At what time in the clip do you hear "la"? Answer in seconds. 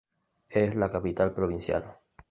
0.73-0.89